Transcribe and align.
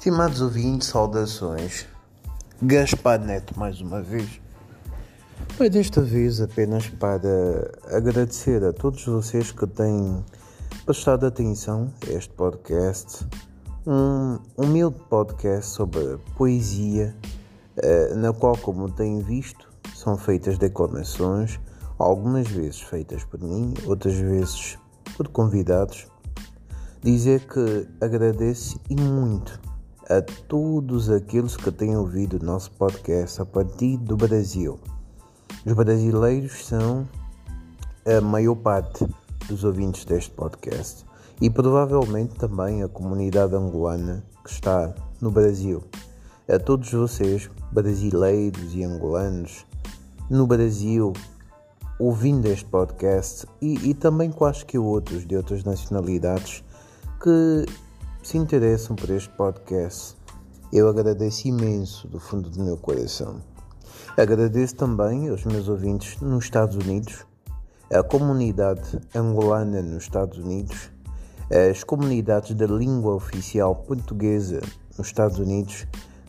Estimados 0.00 0.40
ouvintes, 0.40 0.88
saudações. 0.88 1.86
Gaspar 2.62 3.20
Neto 3.20 3.52
mais 3.58 3.82
uma 3.82 4.00
vez. 4.00 4.40
Mas 5.58 5.68
desta 5.68 6.00
vez 6.00 6.40
apenas 6.40 6.88
para 6.88 7.70
agradecer 7.94 8.64
a 8.64 8.72
todos 8.72 9.04
vocês 9.04 9.52
que 9.52 9.66
têm 9.66 10.24
prestado 10.86 11.26
atenção 11.26 11.92
a 12.08 12.12
este 12.12 12.32
podcast. 12.32 13.26
Um 13.86 14.38
humilde 14.56 14.98
podcast 15.10 15.70
sobre 15.70 16.16
poesia, 16.34 17.14
eh, 17.76 18.14
na 18.14 18.32
qual, 18.32 18.56
como 18.56 18.90
têm 18.90 19.20
visto, 19.20 19.70
são 19.94 20.16
feitas 20.16 20.56
declamações, 20.56 21.60
algumas 21.98 22.48
vezes 22.48 22.80
feitas 22.80 23.22
por 23.24 23.38
mim, 23.42 23.74
outras 23.84 24.14
vezes 24.14 24.78
por 25.14 25.28
convidados. 25.28 26.06
Dizer 27.02 27.46
que 27.46 27.86
agradeço 28.00 28.80
e 28.88 28.96
muito 28.96 29.68
a 30.10 30.20
todos 30.20 31.08
aqueles 31.08 31.56
que 31.56 31.70
têm 31.70 31.96
ouvido 31.96 32.44
nosso 32.44 32.72
podcast 32.72 33.40
a 33.40 33.46
partir 33.46 33.96
do 33.96 34.16
Brasil. 34.16 34.76
Os 35.64 35.72
brasileiros 35.72 36.66
são 36.66 37.08
a 38.04 38.20
maior 38.20 38.56
parte 38.56 39.06
dos 39.46 39.62
ouvintes 39.62 40.04
deste 40.04 40.32
podcast 40.32 41.06
e 41.40 41.48
provavelmente 41.48 42.34
também 42.34 42.82
a 42.82 42.88
comunidade 42.88 43.54
angolana 43.54 44.24
que 44.42 44.50
está 44.50 44.92
no 45.20 45.30
Brasil. 45.30 45.84
A 46.48 46.58
todos 46.58 46.92
vocês, 46.92 47.48
brasileiros 47.70 48.74
e 48.74 48.82
angolanos, 48.82 49.64
no 50.28 50.44
Brasil, 50.44 51.12
ouvindo 52.00 52.46
este 52.46 52.64
podcast 52.64 53.46
e, 53.62 53.90
e 53.90 53.94
também 53.94 54.32
quaisquer 54.32 54.80
outros 54.80 55.24
de 55.24 55.36
outras 55.36 55.62
nacionalidades 55.62 56.64
que 57.22 57.64
se 58.22 58.36
interessam 58.36 58.94
por 58.96 59.10
este 59.10 59.28
podcast. 59.30 60.16
Eu 60.72 60.88
agradeço 60.88 61.48
imenso 61.48 62.06
do 62.08 62.20
fundo 62.20 62.48
do 62.50 62.62
meu 62.62 62.76
coração. 62.76 63.40
Agradeço 64.16 64.76
também 64.76 65.28
aos 65.28 65.44
meus 65.44 65.68
ouvintes 65.68 66.20
nos 66.20 66.44
Estados 66.44 66.76
Unidos, 66.76 67.24
a 67.92 68.02
comunidade 68.02 69.00
angolana 69.14 69.82
nos 69.82 70.04
Estados 70.04 70.38
Unidos, 70.38 70.90
as 71.70 71.82
comunidades 71.82 72.54
da 72.54 72.66
língua 72.66 73.14
oficial 73.14 73.74
portuguesa 73.74 74.60
nos 74.96 75.06
Estados 75.06 75.38
Unidos 75.38 75.86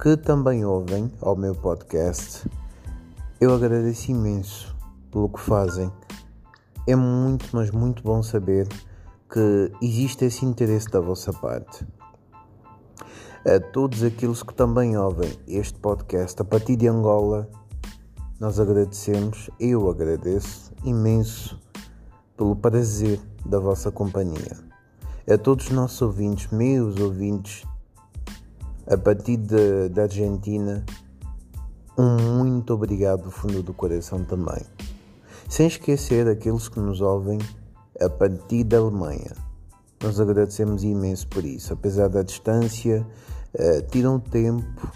que 0.00 0.16
também 0.16 0.64
ouvem 0.64 1.10
ao 1.20 1.36
meu 1.36 1.54
podcast. 1.54 2.48
Eu 3.40 3.54
agradeço 3.54 4.10
imenso 4.10 4.74
pelo 5.10 5.28
que 5.28 5.40
fazem. 5.40 5.90
É 6.86 6.96
muito, 6.96 7.48
mas 7.52 7.70
muito 7.70 8.02
bom 8.02 8.22
saber 8.22 8.68
que 9.34 9.72
existe 9.82 10.24
esse 10.26 10.46
interesse 10.46 10.88
da 10.88 11.00
vossa 11.00 11.32
parte. 11.32 11.84
A 13.44 13.58
todos 13.72 14.04
aqueles 14.04 14.44
que 14.44 14.54
também 14.54 14.96
ouvem 14.96 15.28
este 15.48 15.76
podcast 15.80 16.40
a 16.40 16.44
partir 16.44 16.76
de 16.76 16.86
Angola, 16.86 17.50
nós 18.38 18.60
agradecemos, 18.60 19.50
eu 19.58 19.90
agradeço 19.90 20.72
imenso 20.84 21.60
pelo 22.36 22.54
prazer 22.54 23.20
da 23.44 23.58
vossa 23.58 23.90
companhia. 23.90 24.56
A 25.28 25.36
todos 25.36 25.66
os 25.66 25.72
nossos 25.72 26.00
ouvintes, 26.00 26.46
meus 26.52 27.00
ouvintes, 27.00 27.66
a 28.86 28.96
partir 28.96 29.38
da 29.90 30.02
Argentina, 30.02 30.84
um 31.98 32.38
muito 32.38 32.72
obrigado 32.72 33.24
do 33.24 33.30
fundo 33.32 33.64
do 33.64 33.74
coração 33.74 34.24
também. 34.24 34.62
Sem 35.48 35.66
esquecer 35.66 36.28
aqueles 36.28 36.68
que 36.68 36.78
nos 36.78 37.00
ouvem 37.00 37.38
a 38.00 38.08
partir 38.08 38.64
da 38.64 38.78
Alemanha. 38.78 39.32
Nós 40.02 40.20
agradecemos 40.20 40.84
imenso 40.84 41.26
por 41.28 41.44
isso. 41.44 41.72
Apesar 41.72 42.08
da 42.08 42.22
distância, 42.22 43.06
uh, 43.54 43.82
tiram 43.90 44.18
tempo 44.18 44.92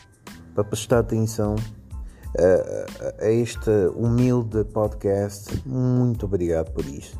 para 0.54 0.64
prestar 0.64 1.00
atenção 1.00 1.54
uh, 1.54 3.24
a 3.24 3.30
este 3.30 3.70
humilde 3.94 4.64
podcast. 4.64 5.62
Muito 5.66 6.26
obrigado 6.26 6.72
por 6.72 6.84
isso. 6.84 7.18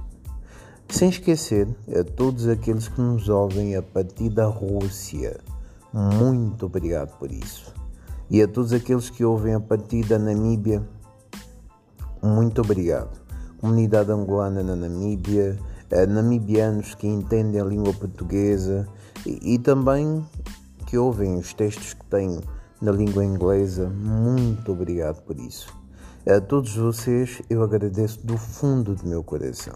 Sem 0.88 1.10
esquecer 1.10 1.68
a 1.98 2.02
todos 2.02 2.48
aqueles 2.48 2.88
que 2.88 3.00
nos 3.00 3.28
ouvem 3.28 3.76
a 3.76 3.82
partir 3.82 4.30
da 4.30 4.46
Rússia. 4.46 5.38
Muito 5.92 6.66
obrigado 6.66 7.16
por 7.18 7.30
isso. 7.30 7.72
E 8.30 8.42
a 8.42 8.48
todos 8.48 8.72
aqueles 8.72 9.08
que 9.08 9.24
ouvem 9.24 9.54
a 9.54 9.60
partir 9.60 10.04
da 10.04 10.18
Namíbia. 10.18 10.82
Muito 12.22 12.60
obrigado 12.60 13.27
comunidade 13.60 14.10
angolana 14.10 14.62
na 14.62 14.76
Namíbia, 14.76 15.58
eh, 15.90 16.06
namibianos 16.06 16.94
que 16.94 17.06
entendem 17.06 17.60
a 17.60 17.64
língua 17.64 17.92
portuguesa 17.92 18.86
e, 19.26 19.54
e 19.54 19.58
também 19.58 20.24
que 20.86 20.96
ouvem 20.96 21.36
os 21.36 21.52
textos 21.52 21.94
que 21.94 22.04
tenho 22.06 22.40
na 22.80 22.92
língua 22.92 23.24
inglesa. 23.24 23.88
Muito 23.88 24.72
obrigado 24.72 25.22
por 25.22 25.38
isso. 25.38 25.68
A 26.26 26.40
todos 26.40 26.76
vocês 26.76 27.40
eu 27.48 27.62
agradeço 27.62 28.24
do 28.26 28.36
fundo 28.36 28.94
do 28.94 29.06
meu 29.06 29.22
coração. 29.22 29.74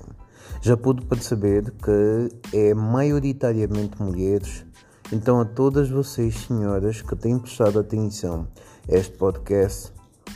Já 0.61 0.77
pude 0.77 1.05
perceber 1.07 1.73
que 1.73 2.57
é 2.57 2.75
maioritariamente 2.75 4.01
mulheres, 4.01 4.65
então 5.13 5.41
a 5.41 5.45
todas 5.45 5.89
vocês, 5.89 6.47
senhoras, 6.47 7.01
que 7.03 7.17
têm 7.17 7.39
prestado 7.39 7.79
atenção 7.79 8.47
a 8.89 8.95
este 8.95 9.17
podcast, 9.17 9.93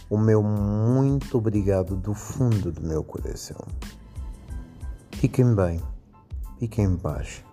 o 0.09 0.17
meu 0.19 0.43
muito 0.43 1.39
obrigado 1.39 1.97
do 1.97 2.15
fundo 2.15 2.71
do 2.71 2.81
meu 2.81 3.03
coração. 3.03 3.67
Fiquem 5.13 5.55
bem, 5.55 5.83
fiquem 6.59 6.85
em 6.85 6.97
paz. 6.97 7.46